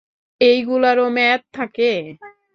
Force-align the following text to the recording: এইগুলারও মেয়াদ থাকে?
এইগুলারও 0.41 1.05
মেয়াদ 1.15 1.41
থাকে? 1.53 1.91